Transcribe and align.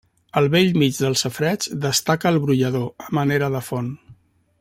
Al 0.39 0.45
bell 0.53 0.71
mig 0.83 0.95
del 1.01 1.17
safareig 1.21 1.67
destaca 1.83 2.31
el 2.35 2.41
brollador, 2.47 2.89
a 3.09 3.15
manera 3.19 3.51
de 3.57 3.63
font. 3.69 3.93